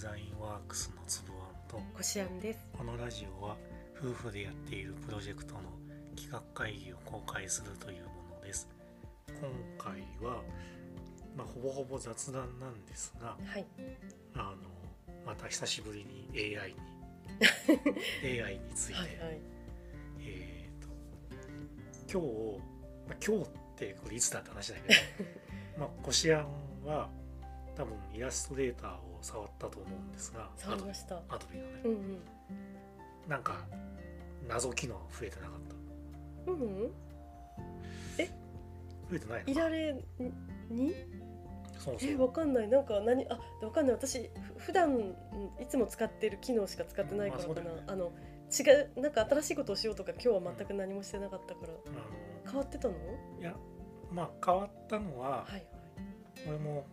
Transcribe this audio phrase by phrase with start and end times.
[0.00, 2.66] ザインワークスのつぶあんとこしあんです。
[2.72, 3.54] このラジオは
[3.98, 5.60] 夫婦でやっているプロジェクトの
[6.16, 8.66] 企画会議を公開するというものです
[9.28, 10.42] 今回は、
[11.36, 13.66] まあ、ほぼほぼ雑談なんですがはい。
[14.36, 14.56] あの
[15.26, 16.74] また久しぶりに AI
[18.24, 19.16] に AI について、はいはい。
[20.20, 22.58] えー、と今日、
[23.06, 24.94] まあ、今日ってこれいつだって話だけど
[25.78, 26.46] まあこしあん
[26.86, 27.10] は
[27.76, 31.16] 多分イラストレーターを触ったと思うんですが触りました。
[31.28, 32.18] アドビのねうんうん。
[33.28, 33.64] なんか
[34.48, 35.60] 謎機能増えてなかっ
[36.46, 36.92] たうんうん。
[39.10, 39.94] 増えてないのいられ
[40.70, 40.92] に？
[40.92, 41.06] え、
[41.78, 42.68] そうそうわかんない。
[42.68, 43.94] なんか何、あ、わかんない。
[43.96, 45.02] 私、ふ普段うん
[45.60, 47.62] いつも使ってる機能しか使ってないからかな。
[47.62, 48.12] まああの。
[48.50, 48.62] 違
[48.98, 51.72] う、なんか新しいことをしようとか、今日は全く何もしてなかったから。
[51.72, 51.76] あ
[52.46, 52.94] 変わってたの。
[52.94, 53.00] の？
[53.40, 53.54] いや
[54.10, 55.66] まあ変わったのは、はいはい。
[56.48, 56.84] 俺も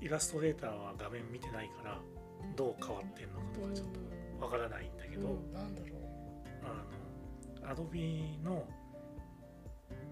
[0.00, 2.00] イラストレーターは画面見てないから
[2.54, 3.88] どう変わってんのかとかちょっ
[4.38, 5.90] とわからないんだけど、うん、うん、なんだろう。
[6.62, 8.66] あのアドビの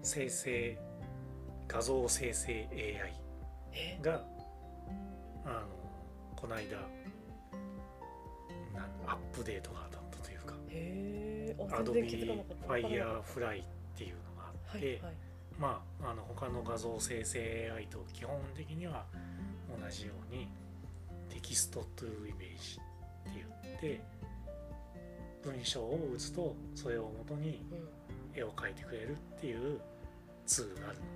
[0.01, 0.77] 生成
[1.67, 3.21] 画像生成 AI
[3.73, 4.23] え、が
[5.45, 5.67] あの
[6.35, 6.77] この間
[9.07, 12.01] アップデートが当たったというかアドビ。
[12.01, 13.63] ファイヤーフライっ
[13.97, 15.15] ていうのがあたって、はいはい。
[15.57, 19.05] まああの他の画像生成 AI と基本的には
[19.81, 20.47] 同じように
[21.29, 22.79] テキストトゥイメージ
[23.29, 23.45] って
[23.81, 24.01] 言って
[25.43, 27.87] 文章を打つとそれをもとにうん。
[28.37, 29.79] 絵を描いてくれるっていう
[30.45, 31.09] ツールがあるのね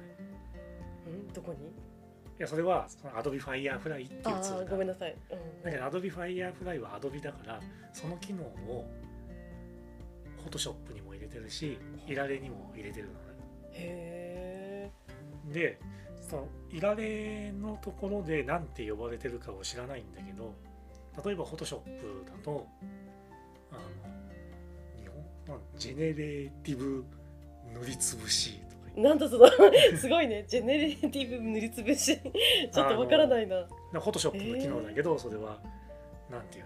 [1.08, 1.66] うん、どこに？
[1.66, 1.70] い
[2.38, 5.16] やそれはその Adobe Firefly っていうツールがごめんなさい。
[5.30, 5.64] うん。
[5.64, 7.60] だけど Adobe Firefly は Adobe だから
[7.94, 8.90] その機能を
[10.50, 11.78] Photoshop にも入れてるし
[12.08, 13.20] イラレにも入れてるのね
[13.74, 14.92] へ
[15.50, 15.52] え。
[15.52, 15.78] で
[16.30, 20.54] そのイラレのところで何て呼ばれてるかを知らないんだけど
[21.26, 21.80] 例えば Photoshop
[22.26, 22.68] だと
[23.72, 23.82] あの
[25.02, 25.16] 日本
[25.48, 27.04] まあ generative
[27.74, 29.48] 塗りつぶしとかなんだその
[29.98, 30.44] すごいね。
[30.48, 32.18] generative 塗りつぶし。
[32.74, 33.68] ちょっとわからないな。
[33.92, 35.62] フォトショップの機能だけど、それは
[36.30, 36.66] なんていう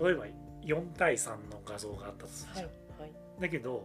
[0.00, 0.06] の？
[0.06, 0.26] 例えば
[0.62, 3.12] 4対3の画像があったとするじはいゃん、はい。
[3.40, 3.84] だけど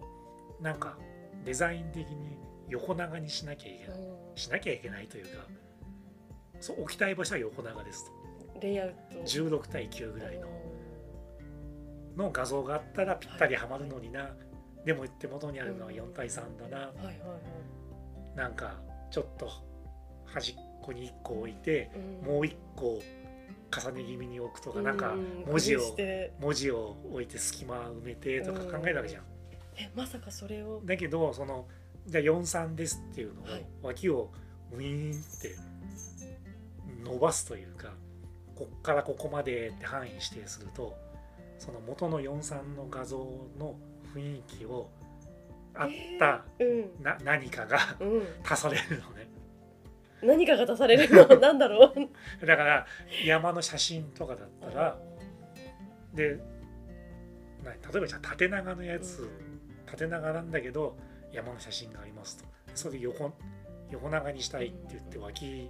[0.60, 0.98] なんか
[1.44, 2.38] デザイン的に
[2.70, 4.00] 横長にしなきゃいけない、
[4.36, 5.46] しなきゃいけないというか
[6.60, 8.06] そう置きたい場所は横長です
[8.54, 8.60] と。
[8.62, 9.18] レイアウト。
[9.20, 10.48] 16対9ぐらいの。
[12.16, 14.30] の画像があったらぴったりはまるのにな、
[14.86, 17.12] でも手元にあるのは4対3だな、はいはいは
[18.36, 18.38] い。
[18.38, 18.76] なんか
[19.12, 19.50] ちょっと
[20.26, 21.92] 端っこに1個置いて、
[22.24, 22.28] うん。
[22.28, 23.02] もう1個
[23.72, 25.82] 重ね気味に置くとか、なんかう文字を
[26.40, 29.24] 文字を置いて隙間埋めてとか考えるわけじゃん。
[29.78, 30.82] えまさかそれを。
[30.86, 31.68] だけどその
[32.08, 33.66] じゃあ43ですっていうのを、はい。
[33.82, 34.32] 脇を
[34.72, 35.56] ウィーンって
[37.04, 37.90] 伸ばすというか
[38.56, 40.96] こっからここまでって範囲指定すると
[41.60, 43.18] その元の43の画像
[43.60, 43.76] の
[44.16, 44.90] 雰囲気を
[45.74, 45.90] あっ
[46.20, 47.04] たうん。
[47.04, 48.24] な何かがうん。
[48.44, 49.28] 足されるのね。
[50.24, 51.28] 何かが出されるの？
[51.40, 51.94] なんだろ
[52.42, 52.46] う？
[52.46, 52.88] だから
[53.26, 54.98] 山の写真とかだったら
[56.14, 56.40] で
[57.64, 59.28] な例えばじゃあ縦長のやつ、
[59.86, 60.96] 縦長なんだけど
[61.36, 62.46] 山の写真がありますと。
[62.74, 63.32] それ横
[63.92, 65.70] 横長にしたいって言って脇ひ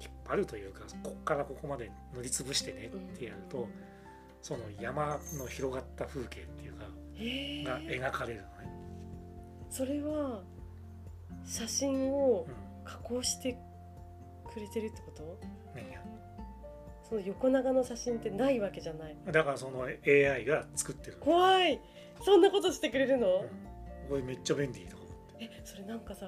[0.00, 3.68] 引っ張るというかこっからここまで塗りつぶしてねってやると
[4.42, 6.84] その山の広がった風景っていうか
[7.16, 8.50] へがえ描かれるのね。
[9.70, 10.42] それは
[11.44, 12.54] 写真をうん。
[12.82, 13.56] 加工して
[14.52, 15.38] くれてるってこと？
[15.76, 16.02] 何や。
[17.08, 19.16] その横長の写真ってないわけじゃない。
[19.30, 21.80] だからその AI が作ってるの、怖い。
[22.24, 23.69] そんなことしてくれるの、うん
[24.10, 25.44] これめっちゃ便利とか思って。
[25.44, 26.26] えそれなんかさ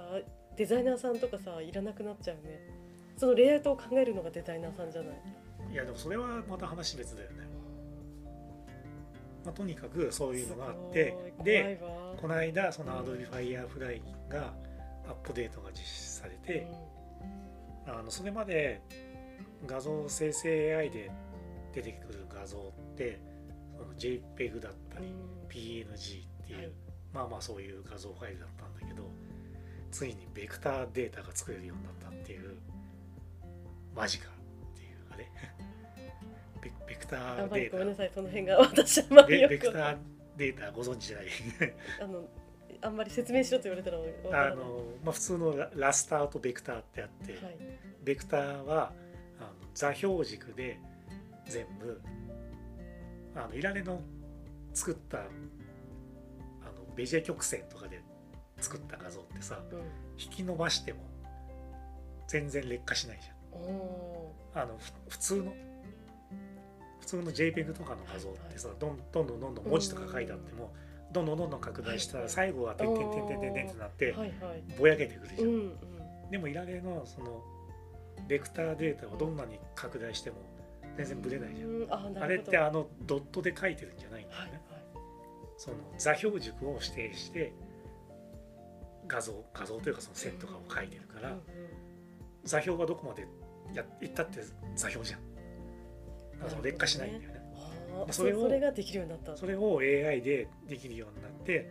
[0.56, 2.60] デザイナーさんとかさいらなくなっちゃうね。
[3.16, 5.72] そのレイアウトを考えるのがデザイナーさんじゃない？
[5.72, 7.46] いやでもそれはまた話別だよね。
[9.44, 11.80] まあ、とにかくそういうのがあってで
[12.20, 14.54] この間その Adobe Firefly が
[15.08, 16.68] アップデートが実施されて、
[17.88, 18.80] あのそれまで
[19.66, 21.10] 画像生成 AI で
[21.74, 23.20] 出てくる画像って
[23.76, 25.06] その JPEG だったり
[25.48, 26.70] PNG っていう、はい
[27.12, 29.02] まあまあそういう画像ファイルだったんだけど
[29.90, 32.56] ついにベクターデータが作れるようになったっていう
[33.94, 35.28] マジかっていうあれ。
[36.62, 38.10] ベベクタあーデんまりごめんなーさい。
[38.14, 39.98] その辺が私はベベクター
[40.36, 41.26] データご存知じゃない？
[42.00, 42.28] あの
[42.80, 43.98] あんまり説明しろと言われたら
[44.50, 47.56] あの、まあ、普通のララスターとベクターってあって、はい。
[48.02, 48.92] ベクターは
[49.38, 50.78] あの座標軸で
[51.46, 52.00] 全部
[53.36, 54.00] あのいられの
[54.72, 55.24] 作った
[56.96, 58.00] ベジェ曲線とかで
[58.60, 59.78] 作った画像ってさうん
[60.22, 61.00] 引き伸ばしても
[62.28, 64.62] 全然劣化しないじおゃん。
[64.62, 65.54] あのふ普通の
[67.00, 70.72] 普通の JPEG とかの画像ってさどんどんどんどんどん文字とか書いてあっても
[71.12, 74.62] どんどんどんどん拡大したら最後は点々点々点々ってなってはいはい。
[74.78, 75.48] ぼやけてくるじゃん。
[75.48, 76.30] うんうん。
[76.30, 77.42] でもいられのその
[78.28, 80.36] ベクターデータをどんなに拡大しても
[80.96, 81.68] 全然ブレないじゃん。
[81.68, 81.92] うん。
[81.92, 84.46] ああれってあのドットで書いてるんじゃないんだよね。
[84.46, 84.71] はいはい
[85.62, 87.52] その座標軸を指定して
[89.06, 91.36] 画像画像というかその線とかを書いてるから、
[92.42, 93.28] 座標がどこまで
[93.72, 94.40] や行ったって
[94.74, 95.20] 座標じゃん。
[96.40, 97.42] だから劣化しないんだよね。
[98.10, 101.70] それをそれができるようになったそれを AI でできるようになって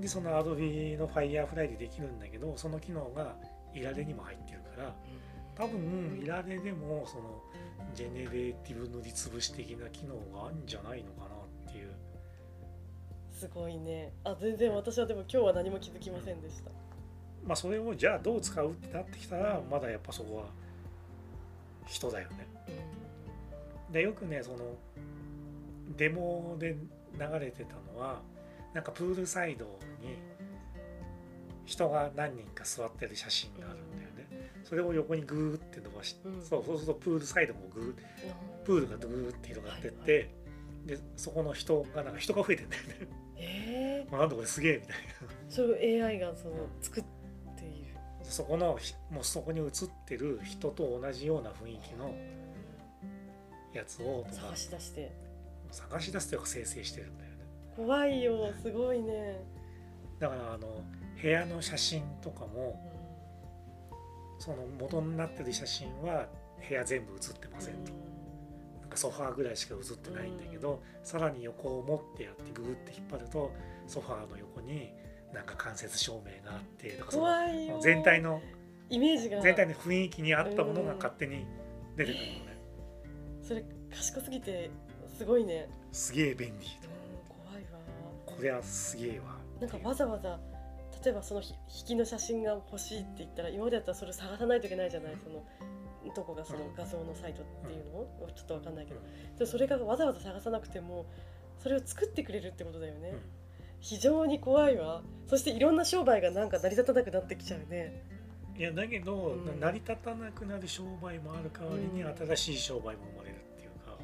[0.00, 3.36] でその Adobe の Firefly でできるんだけどその機能が
[3.72, 4.96] イラレにも入ってるから
[5.54, 7.40] 多分イラレでもその
[7.94, 11.40] generative 塗りつぶし的な機能があるんじゃないのかな
[13.40, 14.12] すごいね。
[14.22, 16.70] あ全然私はでも今日は何も気づきませんでした。
[17.42, 20.44] まあそれをじゃあどう使うってなってきたらまだやっぱそこは
[21.86, 22.46] 人だよね。
[23.90, 24.58] でよくねその
[25.96, 26.76] デモで
[27.18, 28.20] 流れてたのは
[28.74, 29.64] なんかプールサイド
[30.02, 30.18] に
[31.64, 34.50] 人が何人か座ってる写真があるんだよね。
[34.64, 36.42] それを横にグーって伸ばして、うん。
[36.44, 40.30] そうそうするとプールサイドもグープールがグーって広がってって、
[40.84, 43.08] でそこの人がなんか人が増えてんだよね。
[43.40, 45.02] えまあなんだこれすげえみたいな。
[45.48, 47.04] それを AI がその作っ
[47.56, 52.14] ているそこのひもうそこに写ってる人と同じような雰囲気の
[53.72, 55.12] やつをまあ探し出して
[55.70, 57.36] 探し出すというか生成してるんだよね。
[57.76, 59.42] 怖いよすごいね、
[60.18, 60.84] だからあの
[61.20, 62.78] 部屋の写真とかも
[64.38, 66.26] その元になってる写真は
[66.68, 68.09] 部屋全部写ってませんと。
[68.96, 73.52] ソファーぐらいしか写ってないんだけど、さらに横を持ってやってグーって引っ張ると
[73.86, 74.92] ソファーの横に
[75.32, 78.40] なんか間接照明があってだからその全体の
[78.88, 79.40] イメージが。
[79.40, 81.46] 全体の雰囲気に合ったものが勝手に
[81.96, 82.40] 出てくるのね。
[83.42, 84.70] それ賢すぎて
[85.16, 86.54] すごいね、すげえ便利。
[86.54, 86.62] うん、
[87.28, 87.78] 怖いわ。
[88.26, 89.36] これはすげえわ。
[89.60, 90.38] なんかわざわざ
[91.04, 95.16] 例えばそのひ引きの写真が欲しいって言ったら今までだったらそれを探さないといけないじゃない。
[95.22, 95.44] その
[96.14, 98.94] どこがその画像のサイトっていうの、ちょっとわかんないけ
[99.38, 101.06] ど、それがわざわざ探さなくても
[101.58, 103.18] それを作ってくれるってことだよね、うん。
[103.80, 105.02] 非常に怖いわ。
[105.26, 108.02] そしていろんな商売がなんか成り立たなくなってきちゃうね。
[108.56, 109.60] いやだけど、うん。
[109.60, 113.96] 成り立たなくなる商売もある代わりにうん新しい商売も生まれるっていうか、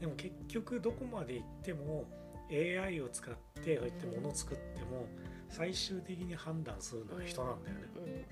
[0.00, 2.04] でも結局どこまで行っても
[2.50, 5.06] AI を使ってそうやって物を作っても
[5.48, 8.24] 最終的に判断するのは人なんだよね、うんうん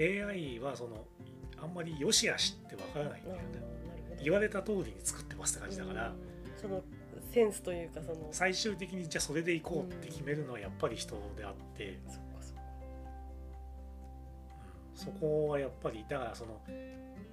[0.00, 1.04] AI はその
[1.62, 3.48] あんまり良し悪しってわからないんだうんよね
[4.22, 6.14] 言われた通りに作ってますって感じだから、うん
[6.60, 6.82] その
[7.30, 12.62] センスというかその最終的にじゃあそれで行こうって決めるのはやっぱり人であって、そっかそっか。
[14.94, 16.60] そこはやっぱりだからその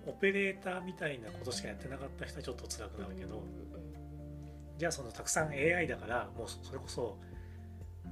[0.05, 3.41] オペレーターみたいなことしかやってなかった人はちょっと辛くなるけど、
[4.77, 7.17] じゃあそのたくさん AI だからもうそれこそも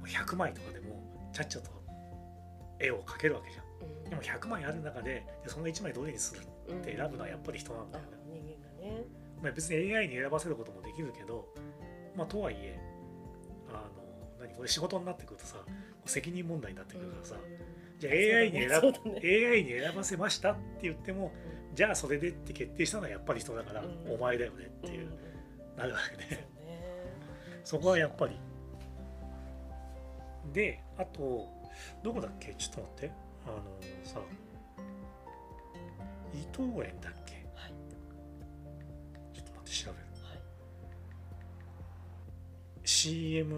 [0.04, 1.70] う100枚とかでもちゃっちゃと
[2.78, 3.64] 絵を描けるわけじゃん。
[4.04, 4.10] うん。
[4.10, 6.40] でも100枚ある中ででその1枚どれにする
[6.72, 9.04] って選ぶのはやっぱり人なんだあよね、人間がね。
[9.42, 11.46] まあ、別に AI に選ばせることもできるけど
[12.16, 12.78] まあとはいえ
[13.68, 15.56] あの何これ仕事になってくるとさ
[16.06, 17.36] 責任問題になってくるからさ、
[17.98, 18.80] じゃあ AI に選ば、
[19.10, 19.20] ね。
[19.22, 21.32] AI に選ばせましたって言っても
[21.74, 24.14] じゃあそれでって決定したのはやっぱり人だから、うん。
[24.14, 25.76] お前だよねっていう、んん。
[25.76, 26.30] なるわけで。
[26.30, 26.48] ね。
[27.64, 28.38] そこはやっぱり。
[30.52, 31.48] であと
[32.02, 32.54] どこだっけ？
[32.54, 33.12] ちょっと待って。
[33.46, 33.56] あの
[34.04, 34.20] さ
[36.32, 37.34] 伊藤園だっけ？
[37.54, 37.72] はい。
[39.34, 40.04] ちょっと待って調べる。
[40.28, 40.40] はい。
[42.84, 43.54] CM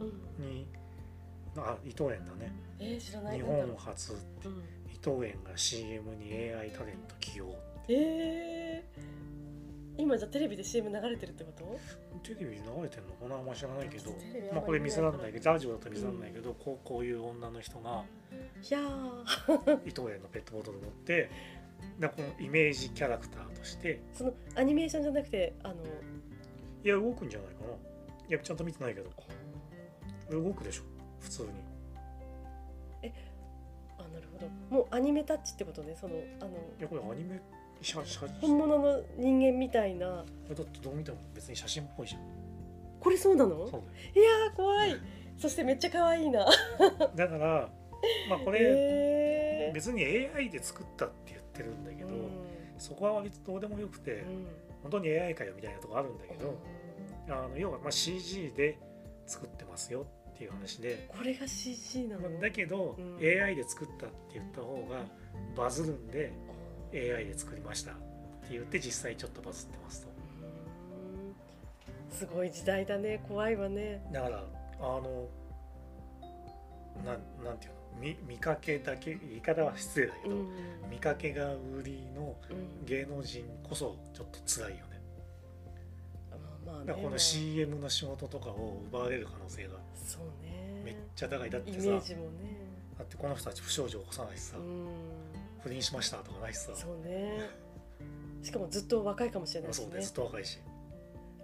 [0.00, 0.44] うん。
[0.44, 0.66] に
[1.56, 2.52] あ伊藤園だね。
[2.78, 3.38] えー、知らない。
[3.38, 4.18] 日本初うん。
[4.92, 7.54] 伊藤園が CM に AI タレント起用
[7.88, 9.00] えー、
[9.96, 11.78] 今じゃあテレビで CM 流れてるってこと？
[12.22, 13.36] テレビに流れてんのかな？
[13.36, 14.10] あんま知らないけど。
[14.52, 18.02] まあこれ見せらんないけどラジオだと見せらんないけど、こうこういう女の人が
[18.62, 19.80] いやー。
[19.86, 21.30] 伊藤園のペットボトル持って
[21.98, 24.00] でこのイメージキャラクターとして。
[24.12, 25.74] そのアニメーションじゃなくてあの
[26.84, 27.68] いや動くんじゃないかな。
[28.28, 29.10] いやちゃんと見てないけど。
[30.30, 30.82] 動くでしょ。
[31.20, 31.48] 普通に。
[33.98, 34.48] あなるほど。
[34.70, 35.94] もうアニメタッチってことね？
[35.94, 36.50] そのあの。
[36.78, 37.40] いやこれアニメ
[37.84, 40.06] 写写本物の人間みたいな。
[40.08, 40.24] だっ
[40.54, 42.20] てどう見ても別に写真っぽいじゃん。
[43.00, 43.68] これそうなの？
[43.68, 44.96] そういやー怖い。
[45.36, 46.46] そしてめっちゃ可愛いな。
[47.14, 47.68] だから
[48.30, 49.74] まあこれえー。
[49.74, 52.30] 別に AI で作ったって言ってるんだけど、うん。
[52.78, 54.46] そこは割とどうでもよくて、うん。
[54.82, 56.58] 本当に AI かよみたいなとこあるんだけど、
[57.28, 58.78] あの要はまあ CG で
[59.26, 62.28] 作ってますよっていう話で、これが CG なの？
[62.28, 63.16] まあだけど、うん。
[63.18, 65.04] AI で作ったって言った方が
[65.56, 66.32] バズるんで
[66.94, 68.00] AI で作りましたって
[68.52, 70.08] 言って実際ちょっとバズってますと。
[70.08, 70.10] う
[72.14, 73.20] すごい時代だね。
[73.26, 74.00] 怖いわね。
[74.12, 74.44] だから
[74.80, 75.26] あの
[77.04, 77.78] なんなんていうの？
[78.00, 80.48] 見見かけだけ言い方は失礼だけど、うん。
[80.90, 82.84] 見かけが売りのうん。
[82.86, 85.00] 芸能人こそちょっと辛いよね。
[86.30, 86.38] まあ
[86.74, 86.86] まあね。
[86.86, 90.82] だからこの CM の仕事とかを奪われる可能性がそうね。
[90.84, 91.50] めっちゃ高い。
[91.50, 92.62] だってイさメージもね。
[92.96, 94.86] だってこの人たち不祥事起こさないしさ、うん
[95.64, 97.40] 不倫しましたとかないしさそうね。
[98.42, 99.84] しかもずっと若いかもしれないしね。
[99.84, 100.58] そうでずっと若いし。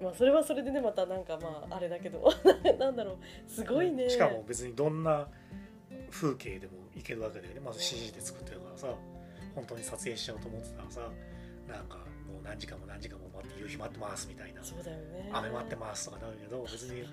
[0.03, 2.23] まあそれはそれでねまたなんかまああれだけど。
[2.79, 3.51] なんだろう。
[3.51, 4.11] すごいね。
[4.11, 5.27] しかも別にどんな
[6.11, 7.61] 風景でもいけるわけだよね。
[7.61, 8.95] まず CG で作ってるからさ。
[9.55, 11.01] 本当に撮影しちゃおうと思ってたらさ。
[11.67, 14.63] なんかもう何時間も何時間も待って夕日待ってますみたいな。
[14.63, 15.31] そうだよね。
[15.33, 17.05] 雨待ってますとかなるけど別に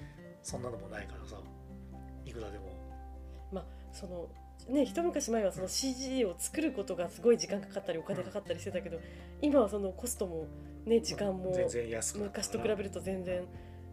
[0.43, 1.37] そんなのもないからさ。
[2.25, 2.77] いくらでも。
[3.97, 4.29] その
[4.69, 8.99] ね一昔前はその CG を作ることがすごい時間かかったりお金かかったりしてたけど
[9.41, 10.47] 今はそのコストも
[10.85, 11.55] ね時間も
[12.15, 13.43] 昔と比べると全然っ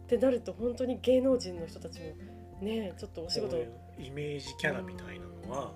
[0.07, 2.05] てなると本当に芸能人の人たちも
[2.61, 3.57] ねちょっとお仕事。
[3.97, 5.73] イメージキャラみたいなのはも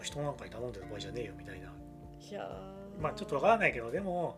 [0.00, 1.72] う人なんかに頼んでる場合じゃねえよみたいな。
[2.20, 3.02] いやー。
[3.02, 4.36] まあちょっとわからないけどでも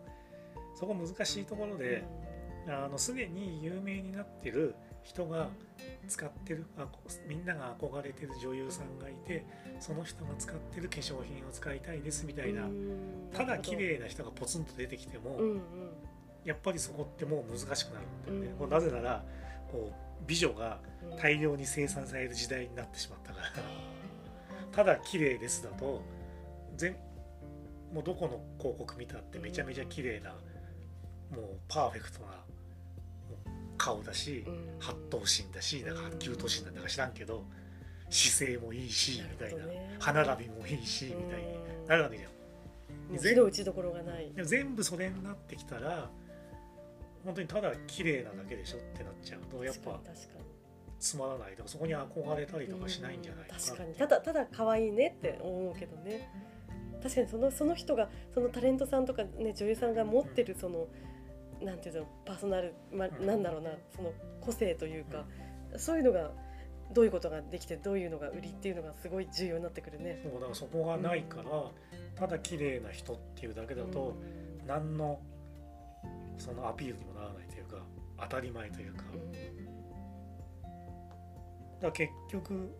[0.78, 2.04] そこ難しいところで、
[2.68, 5.48] あのすでに有名になってる人が
[6.08, 9.44] 使ってるあこみんなが憧れてる女優さんがいて
[9.78, 13.30] その人が使ってる化粧品を使いたいですみたいな、うん。
[13.32, 15.60] ただ綺麗な人がポツンと出てきても、うんうん。
[16.44, 18.70] やっぱりそこってもう難しくなるんだよね、うん。
[18.70, 19.24] なぜなら
[19.70, 20.78] こう美女が
[21.10, 21.16] うん。
[21.16, 23.46] 大量に生産される時代になってしまったから。
[24.72, 26.02] ただ綺麗ですだと
[26.76, 26.94] 全
[27.92, 30.36] もうどこの広告見たってめちゃめちゃ綺麗なも
[31.42, 32.26] うパーフェクトな
[33.80, 34.78] 顔だしうん。
[34.78, 37.44] 八頭身だしなんか八九頭身なんだか知らんけど
[38.10, 39.64] 姿勢もいいしみたいな。
[39.66, 41.46] ね歯並びもいいしみたいに
[41.82, 42.30] うんなるわけじゃん。
[43.12, 44.32] もう手の打ちどころがない。
[44.44, 46.10] 全部それになってきたら
[47.24, 50.00] 本当にただ綺麗なだけでしょってなっちゃうとやっぱ
[50.98, 56.28] つまらないとかそこに憧れたりとかしないんじゃないかな確かにただただ可愛いねって思うけどね。
[57.02, 60.86] 確かにそのその人がそのタレントさんとか、ね、女優さんが持ってるその、
[61.62, 65.24] なんていうのパーソナル、まなんだろうなその個性というか、
[65.76, 66.30] そういうのが
[66.92, 70.20] どういうことができてどういうのが売りっていうのがすごい重要になってくるね。
[70.22, 71.70] そうだからそこがないから、
[72.16, 74.14] ただ綺麗な人っていうだけだと、
[74.66, 75.20] 何の
[76.38, 77.76] そのアピールにもならないというか
[78.18, 81.80] 当たり前というか,、うん。
[81.80, 82.74] だ結局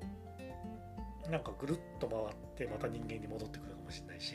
[1.30, 4.34] なんかぐるっと回ってまた人間に戻ってくるかもしれないし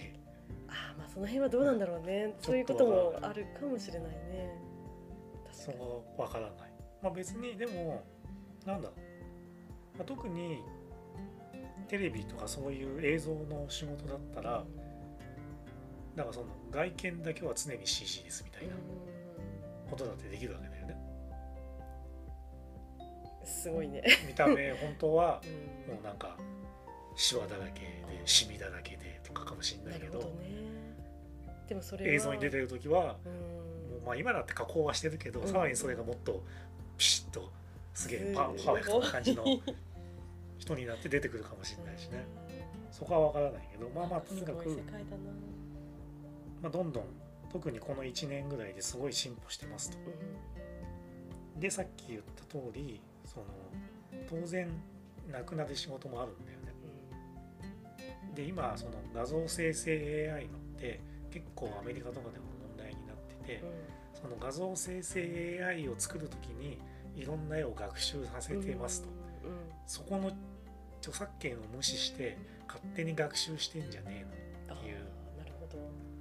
[0.76, 2.28] ああまあその辺はどうなんだろうね。
[2.28, 4.60] ちょっとそういうこともあるかもしれないね。
[5.52, 5.80] そ確かに。
[5.80, 6.56] こは分からない、
[7.02, 8.04] まあ、別にでも
[8.66, 8.90] なんだ、
[9.98, 10.62] まあ、特に
[11.88, 14.64] テレビとかそういう映像の仕事だったら、
[16.16, 18.74] だからその外見だけは常に CG ですみたいな
[19.90, 20.98] ことだってできるわけだよね。
[21.00, 21.06] うん
[23.46, 24.04] すごいね。
[24.28, 25.40] 見た目本当は
[25.88, 25.94] うん。
[25.94, 26.36] もうなんか
[27.16, 30.66] シワだらけでシミだらけでとかかもしれないるほどね。
[31.68, 33.32] でもそれは映像に出てる時はうん
[33.92, 36.44] もうまあ今だって加工はしてるけど、うんさらにそれがもっと
[36.98, 37.52] ピシッと
[37.94, 39.44] すげえパーフェクトな感じの
[40.58, 42.26] 人になって出てくるかもしれないしね、
[42.92, 44.70] そこは分からないけどまあまあとにかく。
[46.62, 47.04] まあ、どんどん
[47.52, 49.98] 特にこの1年ぐらいですごい進歩してますと。
[49.98, 53.46] うでさっき言った通りその
[54.28, 54.70] 当然
[55.32, 56.55] なくなる仕事もあるんだよね。
[56.55, 56.55] ん
[58.36, 61.00] で今その画像生成 AI のって
[61.32, 63.64] 結構アメリカとかでも問題になってて、
[64.14, 66.80] その画像生成 AI を作る時に
[67.16, 69.10] いろんな絵を学習させうんてますと、
[69.44, 69.52] うん。
[69.52, 70.32] うんそこの
[71.00, 72.36] 著作権を無視して
[72.68, 74.26] 勝手に学習してんじゃね
[74.68, 75.06] えのあっていう。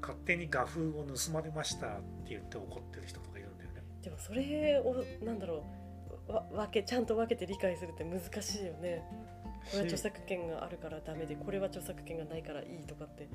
[0.02, 1.90] 勝手に画風を盗まれましたっ
[2.26, 3.82] て言って怒ってる人とかいるんだよね。
[4.02, 5.64] でもそれをなんだろ
[6.28, 9.02] うわ分けちゃんと分けて理解するって難しいよね
[9.70, 13.28] これは著作権があるからダメでこれは著作権がないからいいとかって。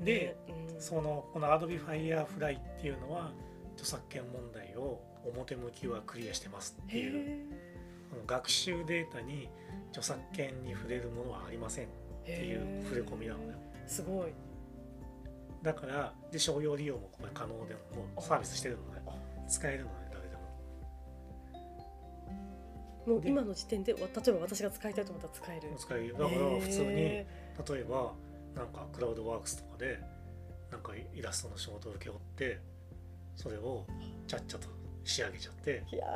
[0.00, 0.80] で、ねうん。
[0.80, 3.30] そのこの Adobe Firefly っていうのは
[3.74, 7.46] 著作権問題を表向きはクリアしてますってへいう。
[8.10, 9.48] この学習データに
[9.90, 11.88] 著作権に触れるものはありませんっ
[12.26, 13.54] えていう触れ込みなのね
[13.86, 14.32] すごい。
[15.62, 19.02] だからで商用利用もこれ可能でももうサービスしてるのね
[19.48, 19.90] 使えるの
[23.06, 25.70] もうで今の時点でわ例えば私が使いたいと思ったら使える。
[25.78, 26.12] 使える。
[26.12, 27.26] だから普通にへ
[27.68, 28.12] 例えば
[28.54, 30.00] なんかクラウドワークスとかで
[30.70, 32.60] なんかイラストの仕事を請け負って
[33.36, 33.86] それを
[34.26, 34.68] ちゃっちゃと
[35.04, 36.06] 仕上げちゃってーいや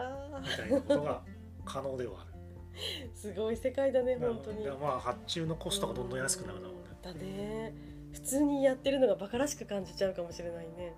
[0.41, 1.23] みたいなことが
[1.65, 2.31] 可能ではある。
[2.35, 4.67] ー すごい世界だね本当に。
[4.67, 7.75] まあ発注のコストがどんどん安くなるだろうねだね。
[8.13, 10.95] 普通にやってるのがバカらしく感じちゃうかもしれないね。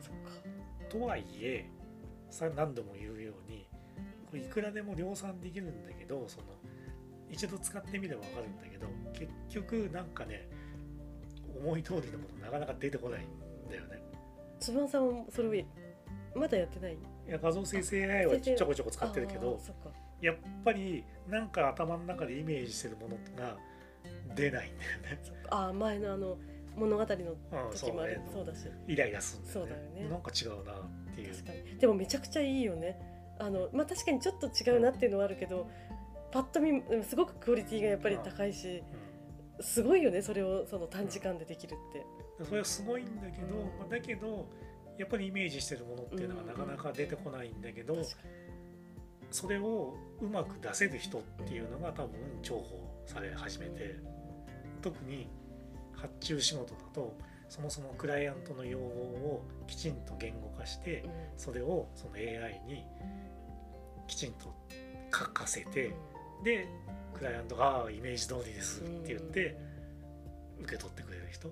[0.00, 0.30] そっか。
[0.90, 1.70] とはいえ
[2.30, 3.65] さ何度も言うように
[4.36, 6.46] いくらでも量産できるんだけどその
[7.30, 10.48] 一度使ってみれば分かるんだけど結局なんかね
[11.58, 14.02] 思い通りのものなかなか出てこないんだよね。
[14.60, 15.48] つばんさんもそれ
[16.34, 16.92] をまだやってない？
[16.94, 16.96] い
[17.28, 19.60] や画像生成 AI はちょこちょこ使ってるけど
[20.20, 23.56] やっぱりなんか頭の中でイメージしてるものが
[24.34, 25.20] 出ないんだよね。
[25.50, 26.38] あー前のあの
[26.76, 28.18] 物語のうん、時もある。
[28.18, 28.26] ね。
[28.32, 30.02] そうだしイライラするんだよね。
[30.02, 30.08] ね。
[30.10, 31.34] なんか違うなっていう。
[31.34, 31.78] 確かに。
[31.78, 35.68] でもめちゃくちゃいいよねあのまあ確かにちょっと違うなっていうのはあるけど
[36.32, 38.82] パッと見うんすごくクオリティがやっぱり高いし
[39.60, 42.06] すごいよねそれをその短時間でできるって。
[42.38, 43.64] うん、それはすごいんだけど、うん。
[43.78, 44.46] まあ、だけど
[44.98, 48.16] やっぱりイメージしてるものっていうのがなかなか出てこないんだけど、確か
[49.30, 52.12] それをうまく出せる人っていうのが多分
[52.42, 52.64] 重宝
[53.06, 53.96] され始めにて、
[54.82, 55.28] 特に
[55.92, 57.16] 発注仕事だと
[57.48, 61.10] そもそもクライアントの要望をきちんと言語化してうん。
[61.36, 62.84] それをその AI に
[64.06, 64.54] きちんと
[65.12, 66.68] 書かせてうんで
[67.14, 69.56] クライアントがイメージ通りですって言って
[70.60, 71.50] 受け取ってくれる人。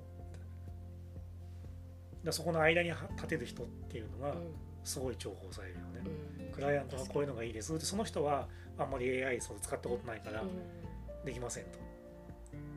[2.23, 4.35] だそこの間に立てる人っていうのが
[4.83, 6.51] すごい重宝されるよね。
[6.53, 7.73] クライアントがこういうのがいいです。
[7.73, 11.25] でその人はあんまり AI そう使ったことないからうん。
[11.25, 11.79] できませんと。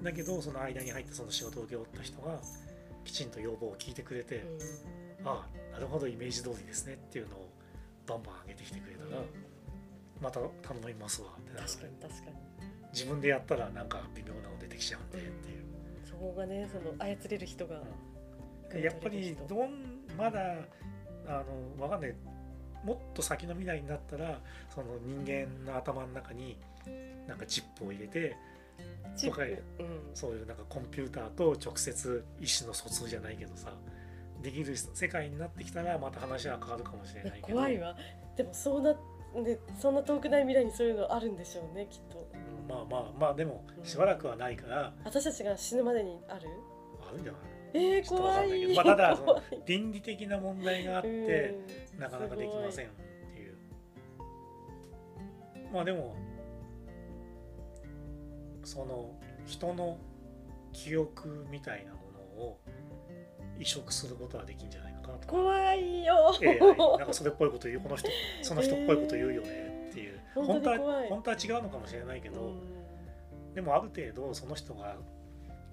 [0.03, 2.39] だけどその間に入ってその仕事を請け負った人が
[3.03, 4.43] きちんと要望を聞いてくれて、
[5.25, 7.49] ああなるほどイメージ通りですねっていうのを
[8.07, 9.21] バンバン上げてきてくれたら、
[10.21, 11.29] また頼みますわ。
[11.39, 12.35] って確かに確かに。
[12.93, 15.63] 自分でやったらなんか微妙なの出てきちゃうんでっていう、
[16.09, 17.81] そこがねその操れる人が
[18.73, 18.81] うん。
[18.81, 20.39] やっぱりどんまだ
[21.27, 21.43] あ
[21.77, 22.15] のわかんない。
[22.83, 24.39] もっと先の未来になったら
[24.73, 26.57] その人間の頭の中に
[27.27, 28.35] なんかチップを入れて
[29.79, 30.09] うん。
[30.13, 33.73] そういうなんかコンピューターと直接意思の疎通じゃないけどさ
[34.41, 37.57] できる世界になってきたらまた話は変わるかもしれないけど。
[37.57, 37.95] 怖いわ。
[38.37, 38.95] でもそうな
[39.41, 42.27] ねそんな遠くない未来にそういうのあるんでしょうねきっと。
[42.33, 43.85] うんまあまあまあでもうん。
[43.85, 44.93] しばらくはないから。
[45.05, 46.49] 私たちが死ぬまでにある？
[47.07, 47.41] あるんじゃない？
[47.73, 48.75] えー、怖い。
[48.75, 49.41] まあただ怖い。
[49.65, 51.55] 倫理的な問題があって
[51.93, 51.99] うん。
[51.99, 53.55] なかなかできませんすっていう。
[55.73, 56.15] まあでも
[58.63, 59.97] その人の
[60.73, 62.59] 記憶みたいなものを
[63.57, 66.33] 移植することはできんじゃないのかなと怖いよ。
[66.41, 66.59] AI
[66.97, 68.09] なんかそれっぽいこと言うこの人
[68.43, 70.43] その人っぽいこと言うよねっていう、えー。
[70.43, 70.77] 本当は
[71.09, 73.53] 本当は違うのかもしれないけど、うん。
[73.53, 74.97] でもある程度その人が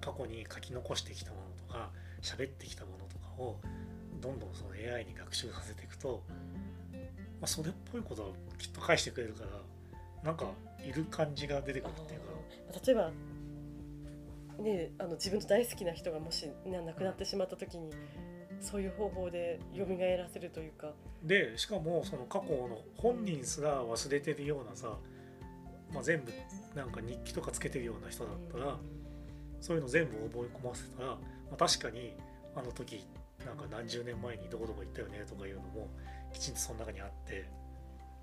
[0.01, 3.57] 過去に書き残してきたものとか喋ってきたものとかを
[4.21, 6.23] どんどんその AI に学習させていくと、
[6.93, 6.99] ま
[7.43, 9.49] あ、それっぽいことはきっと返してくれるから
[10.23, 10.51] なんか
[10.83, 12.25] いる感じが出てくるっていうか。
[12.85, 13.11] 例えば
[14.61, 17.91] ねあの自分の大好きな人がもし、ね、亡くなってしまった時に
[18.65, 20.91] そういう方法で蘇らせるというか
[21.23, 24.97] でしかもその過去の本人すら忘れてるようなさ、
[25.93, 26.31] まあ、全部
[26.75, 28.77] なんか日記とかつけてるような人だったら、
[29.61, 31.17] そういうの全部覚え込ませたら、ま
[31.53, 32.13] あ、確かに
[32.55, 33.05] あの時
[33.45, 35.87] なんか何十年前にどこどこ行ったよねとかいうのも
[36.33, 37.45] きちんとその中にあって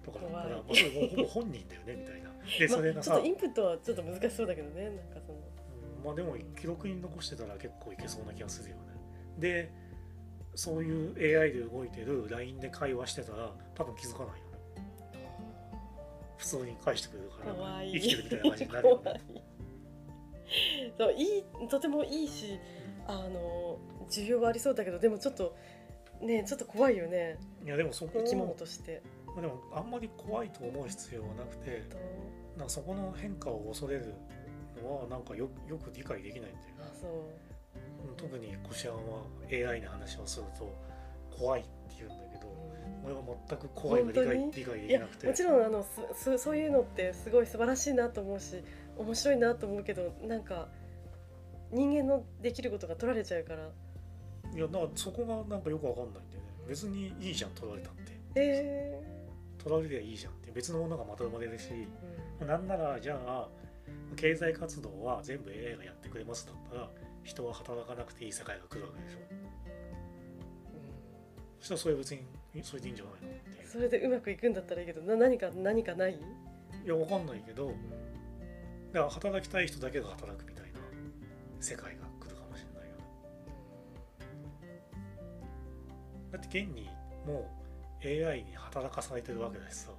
[0.05, 2.31] とかだったら、まあ、それもうほぼ本人だよねみたいな。
[2.59, 8.83] でまあそれがさ、ちょっとインプットはちょっと難しそうだけどねなんかそのうんまあでも記録に残してたら結構いけそうな気がするよね。
[9.39, 9.71] で
[10.55, 14.43] そういう AI で動いてる LINE で会話してたら多分気づかない。
[16.37, 19.43] 普通に返してくれるから生きてるみたいな感じになるよ怖ねい。
[20.99, 22.59] そういいとてもいいし
[23.07, 23.79] あの
[24.11, 25.57] 需要はありそうだけどでもちょっと
[26.21, 29.03] ねちょっと怖いよねいやでもそこ生き物をとして。
[29.27, 31.85] まあでもあんまり怖いと思う必要はなくて
[32.59, 34.15] なんかそこの変化を恐れる
[34.83, 37.52] のはなんかよよく理解できないんだよあそううん
[38.17, 40.75] 特にコシアンは AI の話をすると
[41.37, 42.47] 怖いって言うんだけど
[43.05, 45.27] 俺は全く怖いが理解理解できなくて。
[45.27, 45.85] もちろんあの
[46.15, 48.62] すすそういうのってすごい素晴らしいなと思うし
[48.97, 50.69] 面白いなと思うけどなんか
[51.71, 53.69] 人間のできることが取られちゃうから。
[54.55, 56.49] いやなんかそこがなんかよくわかんないんだよね。
[56.69, 58.12] 別にいいじゃん取られたって。
[58.35, 59.01] え。
[59.57, 60.53] 取られりゃいいじゃんって。
[60.53, 63.49] 別のものがまた生まれるしーなんならじゃあ
[64.17, 66.91] 経済活動は全部 AI がやってくれますだったら
[67.25, 69.19] 人は働かなくていい世界が来るわけでしょ。
[71.61, 72.25] そしたらそれ別に
[72.63, 76.15] それでいいんじゃないのってそれでうまくいくんだったらいいけどな何か何かない？
[76.15, 76.19] い
[76.89, 77.73] やわかんないけどだ
[79.01, 80.81] から働きたい人だけが働くみたいな
[81.61, 83.05] 世界が来るかもしれないよね。
[86.33, 86.91] だって現に
[87.25, 87.49] も
[88.05, 89.91] う AI に働かされてるわけだしさ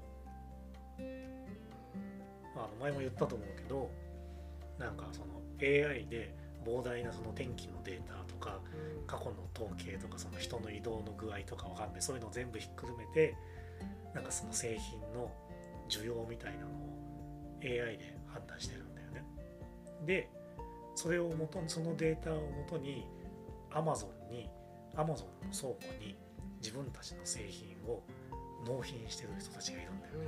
[0.97, 3.89] あの前も言ったと思うけど
[4.77, 8.59] なんかその AI で膨大なその天気のデータとか
[9.07, 13.35] 過去の統計とかその人の移動の具合とかわかんないそういうのを全部ひっくるめて
[14.13, 15.31] なんかその製品の
[15.89, 16.93] 需要みたいなのを
[17.63, 19.23] AI で判断してるんだよね。
[20.05, 20.29] で
[20.95, 23.05] それをもとそのデータをもとに
[23.71, 24.49] Amazon に
[24.95, 26.15] Amazon の倉庫に
[26.61, 28.03] 自分たちの製品を
[28.65, 30.19] 納品してる人たちがいるんだよね。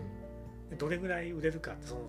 [0.71, 2.01] でどれぐらい売れるかってその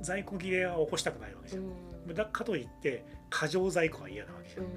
[0.00, 1.62] 在庫切れは起こしたくないわけじゃん。
[2.08, 2.14] うん。
[2.14, 4.64] だかといって過剰在庫は嫌なわけじゃん。
[4.64, 4.70] うん。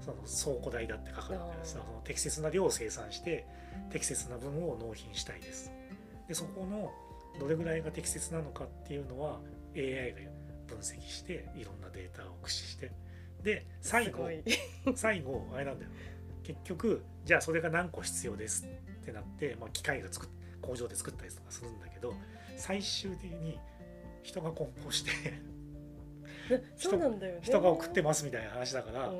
[0.00, 1.72] その倉庫代だってかかるわけです。
[1.72, 3.46] その適切な量を生産して
[3.90, 5.72] 適切な分を納品したいです。
[6.28, 6.92] でそこの
[7.40, 9.40] どれぐらいが適切なのかっていうのは
[9.76, 10.30] AI が
[10.66, 12.92] 分析していろんなデータを駆使して。
[13.42, 14.28] で最後
[14.96, 15.90] 最後あれなんだよ。
[16.42, 20.28] 結局じゃあそれが何個必要ですってなって、まあ、機械が作っ
[20.68, 22.14] 工場で作ったりとかするんだけど
[22.56, 23.58] 最終的に
[24.28, 25.10] 人が梱包して
[26.50, 27.40] な そうなんだよね。
[27.42, 29.14] 人が送ってますみたいな話だから、う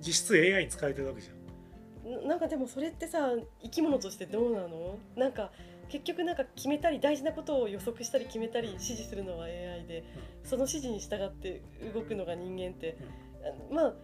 [0.00, 2.12] 実質 AI に使われてるわけじゃん。
[2.12, 3.30] んななんかでもそれってさ
[3.62, 4.98] 生き物としてどうなの？
[5.16, 5.52] なんか
[5.88, 10.04] 結局なんか決めたり大事なことを予測したり決めたり指示するのは AI で、
[10.44, 11.62] その指示に従って
[11.94, 12.96] 動くのが人間って、
[13.70, 13.94] あまあ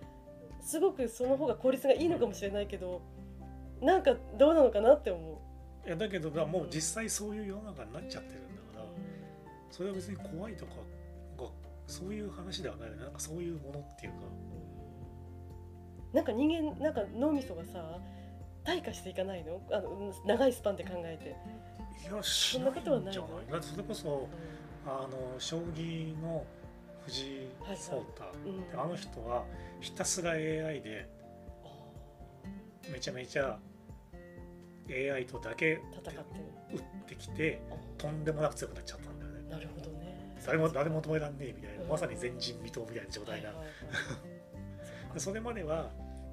[0.61, 3.03] すごくその方が効率がいいのかもしれないけど、
[3.81, 5.43] なんかどうなのかなって思
[5.85, 5.87] う。
[5.87, 8.52] いやだけどだもう実際そういう世の中になっちゃってる
[9.73, 10.73] それは別に怖いとか
[11.39, 11.49] が
[11.87, 13.03] そういう話ではないよね。
[13.03, 14.19] なんかそういうものっていうか。
[16.13, 17.99] なんか人間なんか脳みそがさ
[18.65, 19.61] 退化していかないの？
[19.73, 21.35] あのうん長いスパンで考えて、
[22.07, 23.15] いやしそんなことはない。
[23.15, 24.29] だってそれこそ
[24.87, 26.45] あの将棋の
[27.07, 28.81] 藤井聡太、うん。
[28.81, 29.45] あの人は
[29.81, 31.09] ひたすら AI で
[32.93, 33.59] めちゃめちゃ
[34.91, 36.45] AI とだけ戦ってる。
[36.75, 37.61] 打ってきて
[37.99, 39.12] とんでもなく強くなっちゃった
[39.53, 40.17] なるほどね。
[40.45, 41.89] 誰も誰も止めらんねえみたいなうん。
[41.91, 43.53] まさに前人未到みたいな状態な。
[45.21, 45.91] それまでは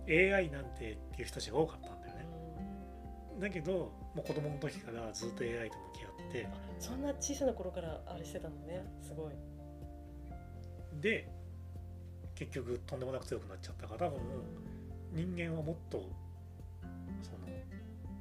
[0.08, 2.25] AI なんてっていう人たちが多かったんだよね。
[3.39, 6.45] だけどもう子供の時からずっと AI と向き合って。
[6.45, 9.34] あそんな小さな頃からあれしてたのねすごい。
[11.01, 11.27] で
[12.36, 14.19] 結局とんでもなく強くなっちゃったから多分
[15.12, 15.97] 人間はもっと
[17.21, 17.47] その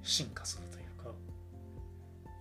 [0.02, 0.77] 進化するというか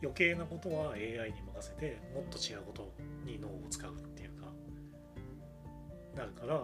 [0.02, 1.00] 余計なことは AI
[1.32, 2.94] に任せてもっと違うこと
[3.26, 4.48] に脳を使うっていうか。
[6.16, 6.56] なるから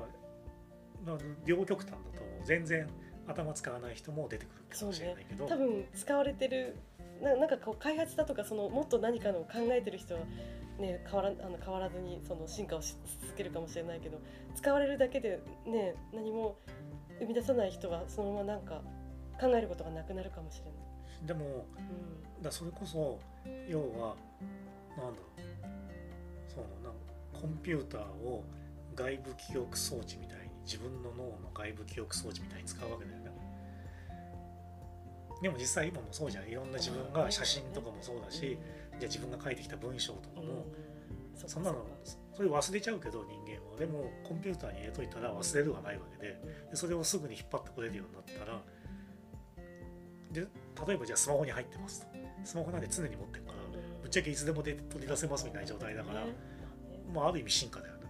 [1.06, 2.02] な両極端だと
[2.46, 2.88] 全然
[3.28, 6.76] 頭使わない人も出てくるかもしれないけど、多分使われてる
[7.22, 10.22] ななんかこう開発だとかそのもっと何かのを考えてる人は、
[10.80, 14.20] ね、変わらあの変わらずにその進化をし続けるかもしれないけど
[14.56, 16.58] 使われるだけで、ね、何も
[17.20, 18.82] 生み出さない人はそのままなんか
[19.40, 20.93] 考えることがなくなるかもしれない。
[21.26, 22.44] でもうん。
[22.44, 23.20] だそれこそ
[23.70, 24.16] 要は
[24.98, 25.44] なんだろう。
[26.48, 26.94] そのなん
[27.42, 28.44] コンピューターを
[28.96, 33.24] 外部記憶装置みたいに自分の脳の外部記憶装置みたいに使うわけだよね。
[35.42, 36.48] でも実際今もそうじゃん。
[36.48, 38.58] いろんな自分が写真とかもそうだし、じゃ
[38.96, 40.48] あ自分が書いてきた文章とかうん。
[40.48, 41.86] も、うそんなの
[42.34, 43.78] それ忘れちゃうけど人間は。
[43.78, 46.40] でもコンピューターに入れといたら忘れるはないわけで。
[46.70, 48.62] でそれをすぐに引っ張ってこれるようになったら
[50.32, 50.48] で
[50.88, 52.08] 例えばじゃあスマホに入ってますと。
[52.44, 53.58] スマホなんて常に持ってるから。
[54.02, 56.26] ぶっちゃけいつでもで取り出せますみたいな状態だから、
[57.14, 58.04] まあある意味進化だよね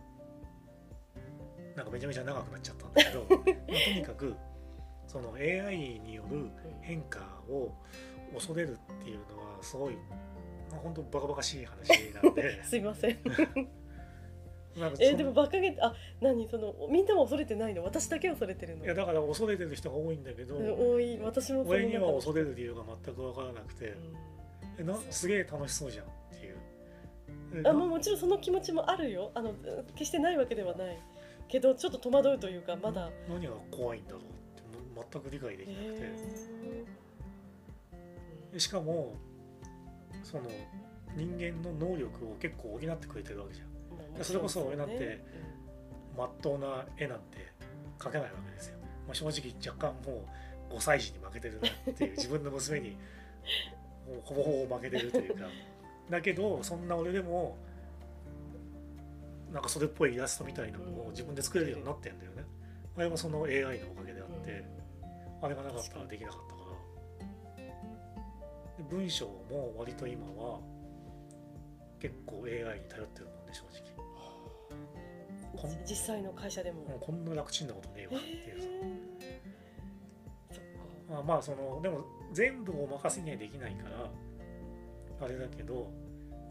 [1.76, 4.36] なんかめちゃめちゃ長くなっちゃったんだけど、 まあ、とにかく
[5.08, 6.50] その AI による
[6.82, 7.72] 変化を
[8.34, 9.96] 恐れるっていうのはすごい、
[10.72, 12.64] まあ、本当バカバカしい話なんで。
[12.66, 13.18] すいません。
[15.00, 16.48] えでも馬鹿げあ何？
[16.48, 17.84] そのみんなも恐れてないの？
[17.84, 18.86] 私だけ恐れてるの？
[18.86, 21.20] いやだから恐れてる人が多いんだけど、うん多い。
[21.22, 23.94] 私も俺には恐れる理由が全く分からなくて、うん。
[24.80, 26.56] えなすげえ楽しそうじゃんっていう。
[27.66, 29.32] えあもうもちろんその気持ちもあるよ。
[29.36, 29.54] あの
[29.94, 30.98] 決してないわけではない。
[31.48, 33.12] けどちょっと戸惑うというかまだ。
[33.30, 36.84] 何が怖いんだろうっても全く理解できなくて、へ
[38.54, 39.16] でしかも
[40.24, 40.44] その
[41.16, 43.68] 人間の能力を結構補ってくれてるわけじゃん
[44.22, 47.52] それこそ俺なんてうんまっとうな絵なんて
[48.00, 50.26] 描けないわけですよ、まあ、正直若干も
[50.72, 52.92] う5歳児に負けてるなっていう 自分の娘に
[54.08, 55.46] もうほぼほぼ負けてるというか。
[56.10, 57.58] だけどそんな俺でも
[59.52, 62.44] なんかそれっぽいイラストみたいなのを自分で作れるようになってんだよね。
[62.98, 64.64] あれはその AI のおかげであって、
[65.42, 66.62] あれがなかったらできなかったか
[67.58, 67.66] ら。
[68.78, 70.60] で文章も割と今は
[72.00, 73.93] 結構 AI に頼ってるもんね正直
[75.64, 78.68] こんうん実際の会社でも、こんな楽ちんなことねえわっていうさ。
[78.68, 81.14] へー。
[81.14, 85.90] まあまあそのでも全部を任せにはできないからあれだけど、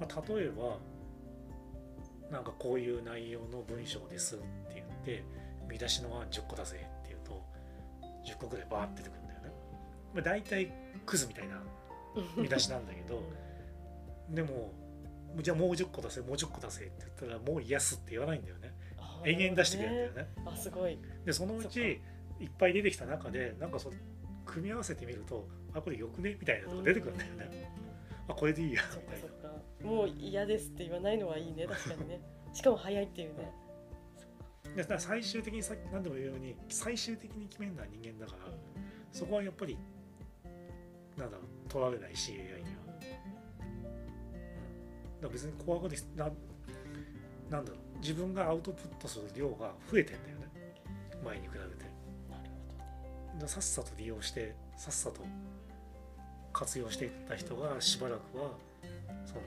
[0.00, 0.78] まあ、例えば
[2.30, 4.44] なんかこういう内容の文章ですって
[4.76, 5.24] 言って
[5.68, 7.42] 見出しの案10個出せって言うと
[8.26, 9.50] 10個ぐらいバーって出てくるんだよね、
[10.14, 10.72] まあ、大体
[11.04, 11.62] クズみたいな
[12.36, 13.22] 見出しなんだけど
[14.30, 14.72] でも
[15.40, 18.71] じゃあもう10個出せもう10個出せって言ったらもうイエスって言わないんだよね
[19.24, 20.32] 延々出してくれるんだよね。
[20.46, 20.98] あすごい。
[21.24, 22.00] でそのうち
[22.40, 23.96] いっぱい出てきた中でなんかそれ
[24.44, 26.36] 組み合わせてみるとあこれよくね？
[26.38, 27.72] みたいなのが出てくるんだよね。
[28.28, 28.82] あこれでいいや。
[28.94, 29.22] みたい
[29.84, 31.66] なもう嫌ですって言わないのはいいね。
[31.66, 32.20] 確かにね。
[32.52, 33.52] しかも早いっていうね。
[34.74, 38.52] でだから最終的にさ何度も言うように最終的に決めるのは人間だから
[39.12, 39.76] そこはやっぱり
[41.18, 43.06] なんだろう取られないし AI には、うん、だ
[45.20, 46.30] から別に怖がりな
[47.50, 50.48] なんだろう自分がアウトプットする量が増えてんだよね。
[51.24, 51.60] 前に比べ
[53.44, 53.48] て。
[53.48, 55.22] さっさと利用してさっさと
[56.52, 58.50] 活用していった人がしばらくは
[59.24, 59.40] その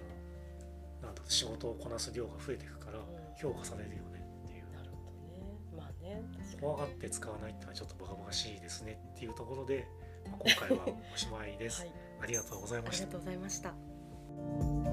[1.03, 2.99] なんだ仕事をこなす量が増えていくから
[3.39, 4.25] 評価されるよね。
[4.45, 5.77] っていうなるほどね。
[5.77, 9.87] まあね確かに怖がって使わないってのはちょっとバカバカしいですねっていうところで、
[10.25, 11.81] まあ今回はおしまいです。
[11.83, 11.91] はい。
[12.21, 13.03] ありがとうございました。
[13.03, 13.11] ありが。
[13.11, 14.84] とうございました